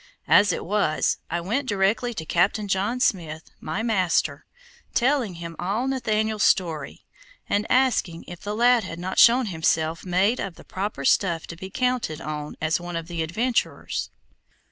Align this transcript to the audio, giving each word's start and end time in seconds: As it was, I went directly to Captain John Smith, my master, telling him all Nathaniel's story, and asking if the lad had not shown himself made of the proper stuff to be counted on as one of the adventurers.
As 0.27 0.51
it 0.51 0.65
was, 0.65 1.19
I 1.29 1.39
went 1.41 1.69
directly 1.69 2.15
to 2.15 2.25
Captain 2.25 2.67
John 2.67 2.99
Smith, 2.99 3.51
my 3.59 3.83
master, 3.83 4.47
telling 4.95 5.35
him 5.35 5.55
all 5.59 5.87
Nathaniel's 5.87 6.41
story, 6.41 7.05
and 7.47 7.69
asking 7.69 8.23
if 8.27 8.39
the 8.41 8.55
lad 8.55 8.83
had 8.83 8.97
not 8.97 9.19
shown 9.19 9.45
himself 9.45 10.03
made 10.03 10.39
of 10.39 10.55
the 10.55 10.65
proper 10.65 11.05
stuff 11.05 11.45
to 11.45 11.55
be 11.55 11.69
counted 11.69 12.19
on 12.19 12.55
as 12.59 12.79
one 12.81 12.95
of 12.95 13.07
the 13.07 13.21
adventurers. 13.21 14.09